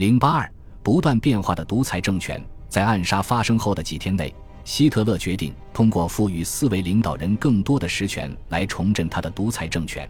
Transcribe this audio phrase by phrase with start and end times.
[0.00, 0.50] 零八二，
[0.82, 4.34] 不断变化的独裁政权，在暗杀发生后的几天内，
[4.64, 10.08] 希特勒决定通过赋予四位领导人更多的实权来重振他的独裁政权。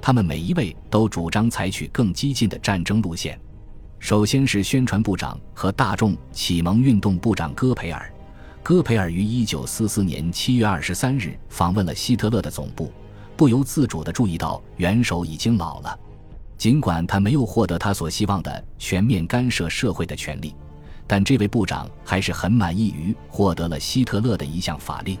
[0.00, 3.38] 他们每一位都主张采取更激进的战争路线。
[3.98, 8.10] 首先是宣传部长和大众启蒙运动部长戈培尔。
[8.62, 12.90] 戈培尔于一九四四年七月二十三日访问了希特勒的总部，
[13.36, 15.98] 不由自主地注意到元首已经老了。
[16.58, 20.54] 尽管他没有获得他所希望的全面干涉社会的权利，
[21.06, 25.18] 但这位部长还是很满意于获得了希特勒的一项法令。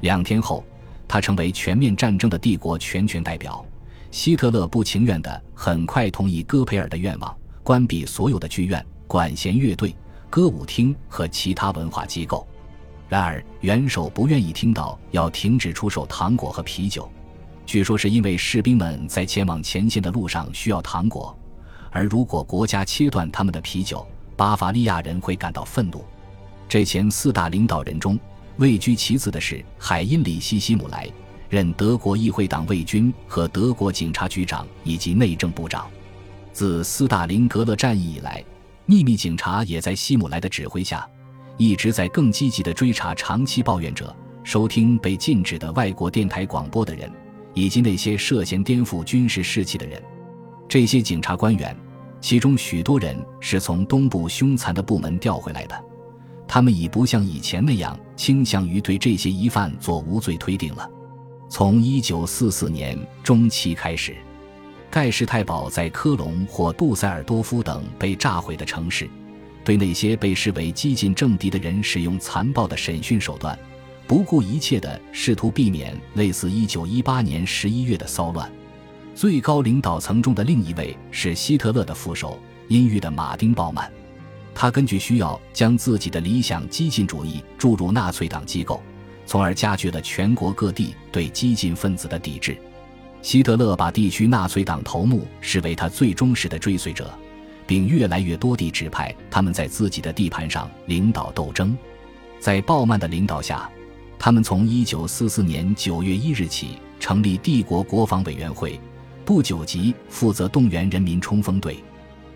[0.00, 0.64] 两天后，
[1.08, 3.64] 他成为全面战争的帝国全权代表。
[4.10, 9.94] 希特勒不情愿地很快同意戈培尔的愿望，关闭所有的剧院、管弦乐队、
[10.28, 12.46] 歌舞厅和其他文化机构。
[13.08, 17.10] 然而，元首不愿意听到要停止出售糖果和啤酒，
[17.66, 21.36] 据说是因为士兵们在前往前线的路上需要糖果，
[21.90, 24.06] 而如果国家切断他们的啤酒，
[24.36, 26.04] 巴伐利亚人会感到愤怒。
[26.68, 28.18] 这前四大领导人中，
[28.56, 31.08] 位居其次的是海因里希·希姆莱，
[31.48, 35.88] 任德国议会党卫军和德国警察局长以及内政部长。
[36.52, 38.42] 自斯大林格勒战役以来，
[38.86, 41.08] 秘密警察也在希姆莱的指挥下。
[41.56, 47.10] 一直在更积极地追查长期抱怨者、收听被禁止的外国电台广播的人，
[47.54, 50.02] 以及那些涉嫌颠覆军事士气的人。
[50.68, 51.76] 这些警察官员，
[52.20, 55.84] 其中许多人是从东部凶残的部门调回来的，
[56.46, 60.88] 他们已不像以前那样倾向于对这些疑犯做无罪推定了。
[61.48, 64.16] 从1944年中期开始，
[64.90, 69.08] 盖世太保在科隆或杜塞尔多夫等被炸毁的城市。
[69.62, 73.58] 对那些被视为激进政敌的人使用残暴的审讯手段，
[74.10, 78.50] 不顾一切地试图避免类似1918年11月的骚乱。
[79.14, 82.36] 最高领导层中的另一位是希特勒的副手，
[82.66, 83.88] 阴郁的马丁·鲍曼。
[84.52, 88.82] 他根据需要将自己的理想激进主义注入纳粹党机构，
[89.26, 92.58] 从而加剧了全国各地对激进分子的抵制。
[93.22, 97.08] 希特勒把地区纳粹党头目视为他最忠实的追随者。
[97.64, 101.78] 并越来越多地指派他们在自己的地盘上领导斗争。
[102.40, 103.70] 在鲍曼的领导下，
[104.22, 108.78] 他们从1944年9月1日起成立帝国国防委员会，
[109.24, 111.82] 不久即负责动员人民冲锋队。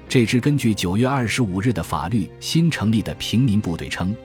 [0.08, 4.16] 这支根据9月25日的法律新成立的平民部队称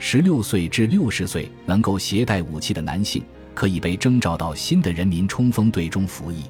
[0.00, 3.20] ，16岁至60岁能够携带武器的男性
[3.52, 6.44] 可以被征召到新的人民冲锋队中服役。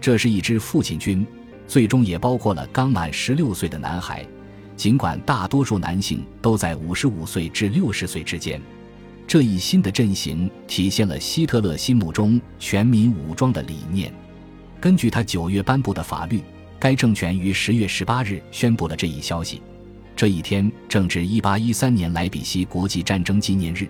[0.00, 1.26] 这是一支父亲军。
[1.66, 4.24] 最终也包括了刚满十六岁的男孩，
[4.76, 8.62] 尽管大多数男性都在五十五岁至六十岁之间。
[9.26, 14.12] 这一新的阵型体现了希特勒心目中全民武装的理念。
[14.80, 16.40] 根据他九月颁布的法律，
[16.78, 19.60] 该政权于十月十八日宣布了这一消息。
[20.14, 23.88] 这一天正值一八一三年莱比锡国际战争纪念日，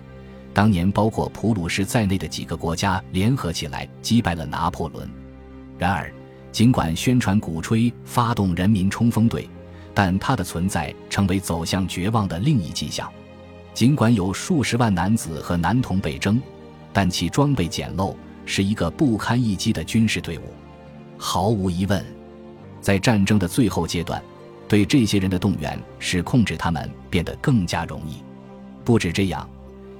[0.53, 5.09] 当年包括普鲁士在内的几个国家联合起来击败了拿破仑。
[5.77, 6.11] 然而。
[6.49, 9.47] 尽管宣传鼓吹发动人民冲锋队，
[9.93, 13.11] 但它的存在成为走向绝望的另一迹象。
[13.77, 16.41] 尽管有数十万男子和男童被征，
[16.91, 20.45] 但其装备简陋，是一个不堪一击的军事队伍。
[21.15, 22.03] 毫无疑问，
[22.81, 24.19] 在战争的最后阶段，
[24.67, 28.23] 对这些人的动员使控制他们变得更加容易。
[28.83, 29.47] 不止这样，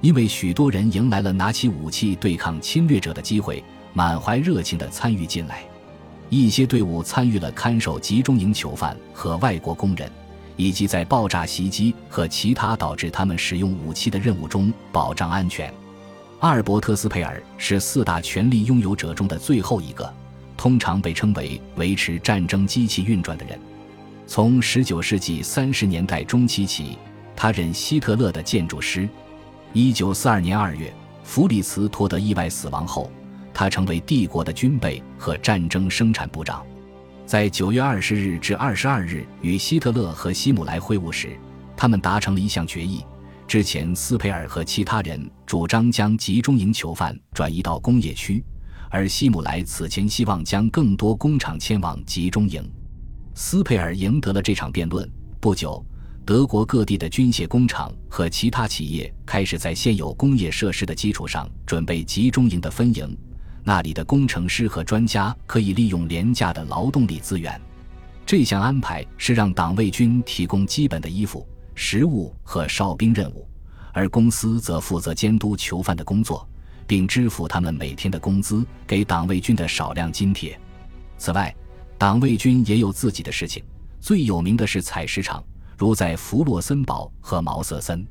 [0.00, 3.62] 因为许多人迎来了拿起武器对抗侵略者的机会，
[3.92, 5.62] 满怀热情地参与进来。
[6.30, 10.10] 一些队伍参与了看守集中营囚犯和外国工人，
[10.58, 15.72] 以及在爆炸袭击和其他导致他们使用武器的任务中保障安全。
[16.40, 20.12] 阿尔伯特斯佩尔是四大权力拥有者中的最后一个，
[20.56, 23.58] 通常被称为维持战争机器运转的人。
[24.26, 26.98] 从19世纪30年代中期起，
[27.34, 29.08] 他任希特勒的建筑师。
[29.74, 30.92] 1942年2月，
[31.22, 33.10] 弗里茨托德意外死亡后。
[33.54, 36.64] 他成为帝国的军备和战争生产部长，
[37.28, 41.38] 在九月二十日至二十二日与希特勒和希姆莱会晤时，
[41.76, 43.04] 他们达成了一项决议。
[43.46, 48.42] 之前，斯佩尔和其他人主张将集中营囚犯转移到工业区，
[48.88, 52.66] 而希姆莱此前希望将更多工厂迁往集中营。
[53.34, 55.06] 斯佩尔赢得了这场辩论。
[55.38, 55.84] 不久，
[56.24, 63.14] 德国各地的军械工厂和其他企业开始在现有工业设施的基础上准备集中营的分营。
[63.64, 67.60] 那里的工程师和专家可以利用廉价的劳动力资源。
[68.24, 73.46] 这项安排是让党卫军提供基本的衣服、食物和哨兵任务，
[73.92, 76.46] 而公司则负责监督囚犯的工作，
[76.86, 80.58] 并支付他们每天的工资，给党卫军的少量津贴。
[81.16, 81.54] 此外，
[81.96, 83.64] 党卫军也有自己的事情，
[83.98, 85.42] 最有名的是采石场，
[85.76, 88.06] 如在弗洛森堡和毛瑟森。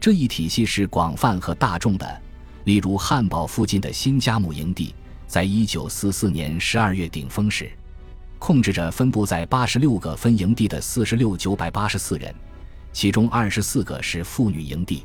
[0.00, 2.22] 这一体系是广泛和大众的，
[2.68, 4.94] 例如汉堡附近的新加姆营地，
[5.26, 7.72] 在一九四四年十二月顶峰时，
[8.38, 12.34] 控制着分布在八十六个分营地的四十六九百八十四人，
[12.92, 15.02] 其中二十四个是妇女营地。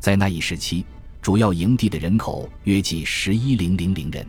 [0.00, 0.86] 在那一时期，
[1.20, 4.26] 主要营地的人口约计十一零零零人。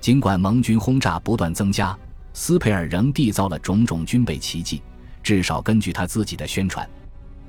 [0.00, 1.96] 尽管盟军轰炸不断增加，
[2.32, 4.82] 斯佩尔仍缔造了种种军备奇迹，
[5.22, 6.84] 至少根据他自己的宣传。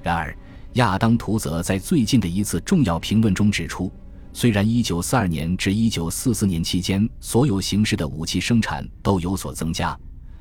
[0.04, 0.38] 然而，
[0.74, 3.92] 亚当·图泽在最近的一次重要评论中指出，
[4.34, 9.98] 虽然1942年至1944年期间所有形式的武器生产都有所增加，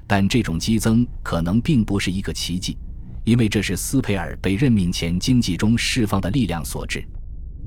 [0.06, 2.78] 但这种激增可能并不是一个奇迹，
[3.24, 7.04] 因为这是斯佩尔被任命前经济中释放的力量所致。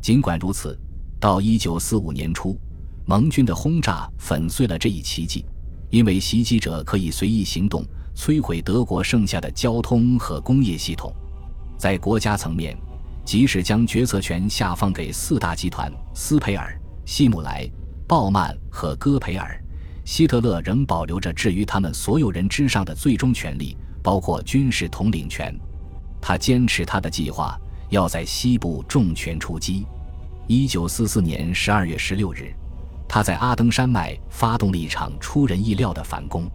[0.01, 0.77] 尽管如此，
[1.19, 2.57] 到1945年初，
[3.05, 5.45] 盟军的轰炸粉碎了这一奇迹，
[5.89, 7.85] 因为袭击者可以随意行动，
[8.15, 11.13] 摧毁德国剩下的交通和工业系统。
[11.77, 12.77] 在国家层面，
[13.25, 17.69] 即使将决策权下放给四大集团——斯佩尔、希姆莱、
[18.07, 19.59] 鲍曼和戈培尔，
[20.05, 25.57] 希特勒仍保留着置于他们所有人之上的最终权力，包括军事统领权。
[26.21, 27.57] 他坚持他的计划，
[27.89, 29.85] 要在西部重拳出击。
[30.47, 32.53] 一九四四年十二月十六日，
[33.07, 36.45] 他在阿登山脉发动了一场出人意料的反攻。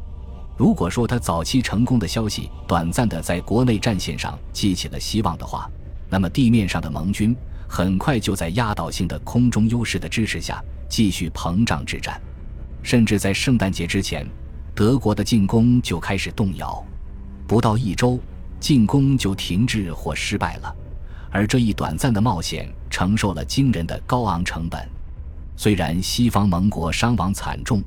[0.56, 5.70] 如果说他早期成功的消息短暂的在国内战线上激起了希望的话，
[6.10, 7.36] 那么地面上的盟军
[7.68, 12.20] 很快就在压倒性的空中优势的支持下继续膨胀之战，
[12.82, 14.26] 甚至在圣诞节之前，
[14.74, 16.84] 德国的进攻就开始动摇，
[17.46, 18.18] 不到一周，
[18.58, 20.74] 进攻就停滞或失败了，
[21.30, 24.88] 而这一短暂的冒险承受了惊人的高昂成本，
[25.56, 27.82] 虽然西方盟国伤亡惨重。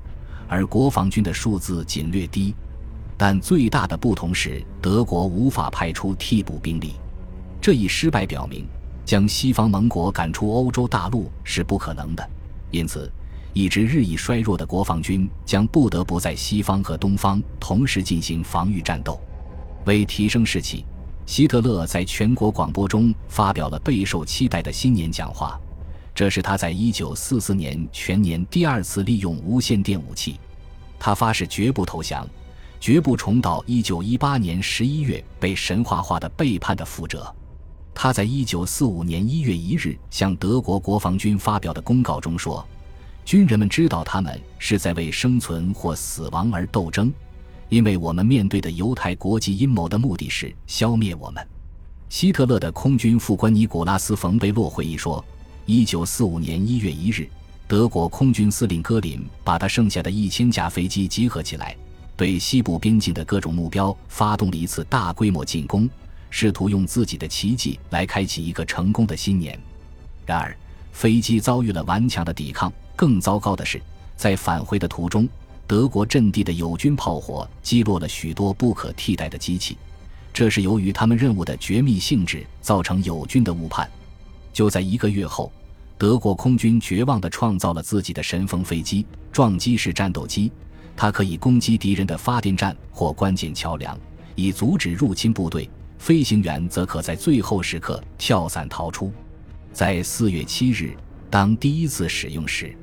[0.54, 2.54] 而国防军的数字仅略低，
[3.16, 6.96] 但最大的不同是德国无法派出替补兵力。
[7.62, 8.66] 这一失败表明，
[9.06, 12.30] 将西方盟国赶出欧洲大陆是不可能的。
[12.72, 13.12] 因此，
[13.54, 19.22] 一支日益衰弱的国防军将不得不在西方和东方同时进行防御战斗。
[19.86, 20.84] 为提升士气，
[21.28, 25.60] 希特勒在全国广播中发表了备受期待的新年讲话。
[26.16, 30.40] 这是他在一九四四年全年第二次利用无线电武器。
[30.98, 32.28] 他发誓绝不投降，
[32.80, 37.34] 绝不重蹈一九一八年十一月被神话化的背叛的覆辙。
[37.94, 42.66] 他在一九四五年一月一日向德国国防军发表的公告中说
[43.24, 47.12] ：“军人们知道他们是在为生存或死亡而斗争，
[47.70, 51.48] 因为我们面对的犹太国际阴谋的目的是消灭我们。”
[52.10, 55.24] 希特勒的空军副官尼古拉斯·冯贝洛回忆说。
[55.68, 57.30] 一九四五年一月一日，
[57.68, 61.78] 德国空军司令戈林把他剩下的一千架飞机集合起来，
[62.18, 65.88] 对西部边境的各种目标发动了一次大规模进攻，
[66.32, 69.60] 试图用自己的奇迹来开启一个成功的新年。
[70.26, 70.58] 然而，
[70.92, 72.74] 飞机遭遇了顽强的抵抗。
[72.96, 73.82] 更糟糕的是，
[74.16, 75.28] 在返回的途中，
[75.66, 79.76] 德国阵地的友军炮火击落了许多不可替代的机器，
[80.32, 83.90] 这是由于他们任务的绝密性质造成友军的误判。
[84.54, 85.52] 就在一个月后，
[85.98, 90.52] 德国空军绝望地创造了自己的神风飞机——撞击式战斗机。
[90.96, 93.98] 它可以攻击敌人的发电站或关键桥梁，
[94.36, 95.68] 以阻止入侵部队。
[96.02, 99.14] 飞行员则可在最后时刻跳伞逃出。
[99.72, 100.98] 在四月七日，
[101.30, 102.76] 当第一次使用时，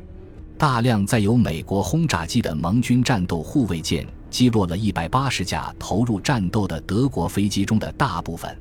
[0.56, 8.56] 大量载有美国轰炸机的盟军战斗护卫舰击落了一百八十架投入战斗的德国飞机中的大部分。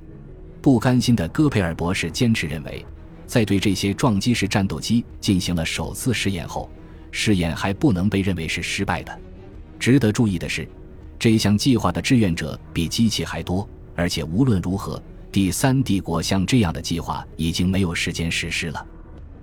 [0.59, 2.83] 不甘心的戈培尔博士坚持认为。
[3.27, 6.67] 在对这些撞击式战斗机进行了首次试验后，
[7.11, 9.19] 试验还不能被认为是失败的。
[9.77, 10.67] 值得注意的是，
[11.19, 13.67] 这项计划的志愿者比机器还多，
[13.97, 15.01] 而且无论如何，
[15.31, 18.85] 第三帝国像这样的计划已经没有时间实施了。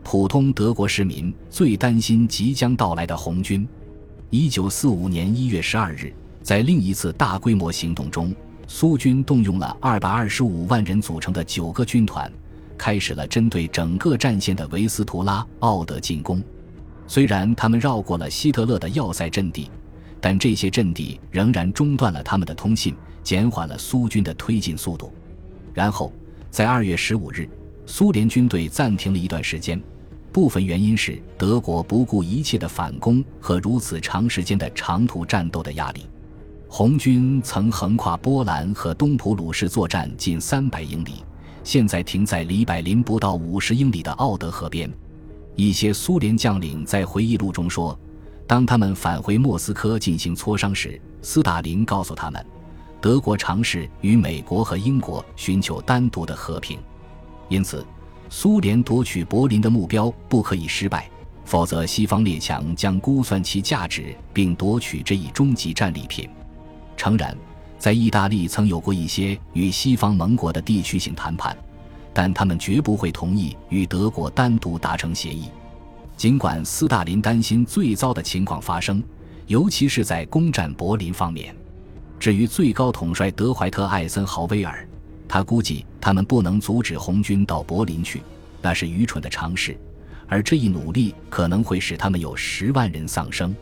[0.04, 3.66] 普通德国市民最担心即将到来的红军。
[4.30, 8.32] 一九四五年一月十二日，在另一次大规模行动中，
[8.68, 12.30] 苏军动用了二百二十五万人组成的九个军团。
[12.78, 16.42] 开始了针对整个战线的维斯图拉奥德进攻。
[17.06, 19.70] 虽然他们绕过了希特勒的要塞阵地，
[20.24, 25.12] 但这些阵地仍然中断了他们的通信，减缓了苏军的推进速度。
[25.74, 26.10] 然后，
[26.50, 27.46] 在二月十五日，
[27.84, 29.78] 苏联军队暂停了一段时间，
[30.32, 36.06] 部分原因是德国不顾一切的反攻和如此长时间的长途战斗的压力。
[36.68, 41.22] 红军曾横跨波兰和东普鲁士作战近三百英里。
[41.62, 44.90] 现在停在离柏林不到五十英里的奥德河边。
[45.54, 47.98] 一些苏联将领在回忆录中说，
[48.46, 52.44] 当他们返回莫斯科进行磋商时，斯大林告诉他们，
[53.00, 56.78] 德国尝试与美国和英国寻求单独的和平，
[57.48, 57.84] 因此，
[58.28, 61.08] 苏联夺取柏林的目标不可以失败，
[61.44, 66.28] 否则西方列强将估算其价值并夺取这一终极战利品。
[66.96, 67.34] 诚然，
[67.78, 71.56] 在意大利曾有过一些与西方盟国的地区性谈判，
[72.12, 75.48] 但他们绝不会同意与德国单独达成协议。
[76.16, 79.02] 尽管斯大林担心最糟的情况发生，
[79.46, 81.54] 尤其是在攻占柏林方面。
[82.18, 84.88] 至于最高统帅德怀特·艾森豪威尔，
[85.28, 88.22] 他估计他们不能阻止红军到柏林去，
[88.62, 89.76] 那是愚蠢的尝试，
[90.26, 93.54] 而这一努力可能会使他们有十万人丧生。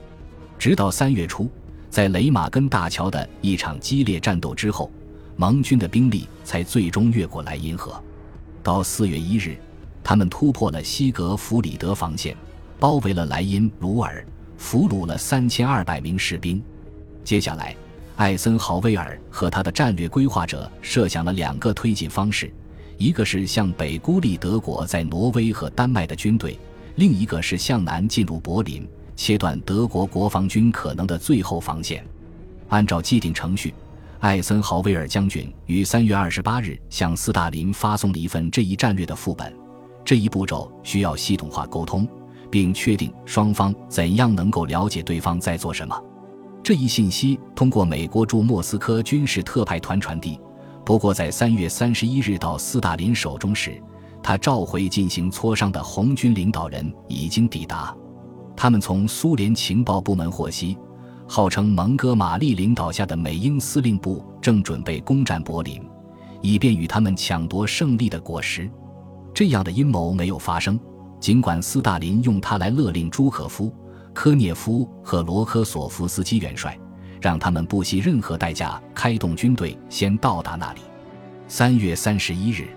[0.58, 1.50] 直到三月初，
[1.90, 4.90] 在雷马根大桥的一场激烈战斗之后，
[5.34, 8.00] 盟军的兵力才最终越过莱茵河。
[8.62, 9.56] 到四月一日，
[10.04, 12.36] 他们突破了西格弗里德防线，
[12.78, 14.24] 包围了莱茵鲁尔，
[14.56, 16.62] 俘虏了三千二百名士兵。
[17.24, 17.74] 接下来。
[18.14, 22.52] 艾森豪威尔和他的战略规划者设想了两个推进方式，
[22.98, 26.56] 一个是向北孤立德国在挪威和丹麦的军队，
[26.96, 32.06] 另一个是向南进入柏林，切断德国国防军可能的最后防线。
[32.68, 33.74] 按照既定程序，
[34.20, 39.61] 艾森豪威尔将军于三月二十八日向斯大林发送了一份这一战略的副本。
[40.04, 42.06] 这一步骤需要系统化沟通，
[42.50, 45.98] 并确定双方怎样能够了解对方在做什么。
[46.62, 50.38] 这一信息通过美国驻莫斯科军事特派团传递，
[50.84, 53.82] 不过在三月三十一日到斯大林手中时，
[54.22, 57.94] 他召回进行磋商的红军领导人已经抵达。
[58.56, 60.76] 他们从苏联情报部门获悉，
[61.26, 65.82] 号称蒙哥马利领导下的美英司令部正准备攻占柏林，
[66.40, 68.70] 以便与他们抢夺胜利的果实。
[69.34, 70.78] 这样的阴谋没有发生，
[71.18, 73.72] 尽管斯大林用它来勒令朱可夫。
[74.14, 76.78] 科涅夫和罗科索夫斯基元帅，
[77.18, 80.80] 让他们不惜任何代价开动军队，先到达那里。
[81.48, 82.68] 三月三十一日，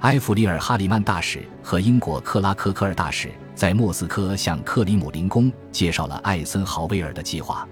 [0.00, 7.68] 埃弗里尔·哈里曼大使和英国克拉克科尔大使在莫斯科向克里姆林宫介绍了艾森豪威尔的计划。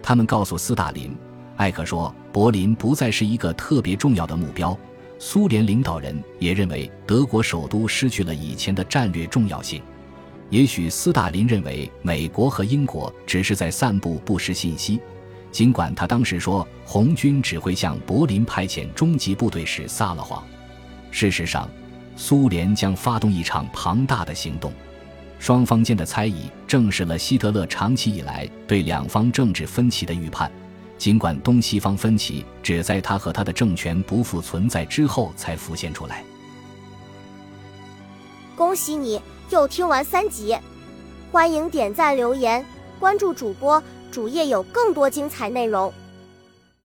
[0.00, 1.16] 他们告诉斯大林，
[1.56, 4.78] 艾克说，柏林不再是一个特别重要的目标。
[5.18, 9.82] 苏联领导人也认为，德国首都失去了以前的战略重要性。
[10.50, 15.00] 也许斯大林认为美国和英国只是在散布不实信息，
[15.50, 20.44] 尽管他当时说红军只会向柏林派遣终极部队时撒了谎。
[21.10, 21.68] 事实上，
[22.14, 24.72] 苏联将发动一场庞大的行动。
[25.38, 30.50] 双方间的猜疑证实了希特勒长期以来对两方政治分歧的预判，
[30.98, 36.24] 尽管东西方分歧只在他和他的政权不复存在之后才浮现出来。
[38.56, 39.20] 恭喜你！
[39.50, 40.56] 又听完三集，
[41.30, 42.64] 欢迎点赞、留言、
[42.98, 45.92] 关注主播，主页有更多精彩内容。